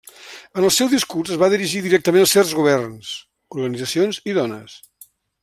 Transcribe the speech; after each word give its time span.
En 0.61 0.65
el 0.69 0.71
seu 0.77 0.87
discurs 0.93 1.33
es 1.35 1.39
va 1.43 1.49
dirigir 1.55 1.81
directament 1.87 2.25
a 2.29 2.31
certs 2.33 2.55
governs, 2.61 3.13
organitzacions 3.57 4.23
i 4.33 4.37
dones. 4.41 4.81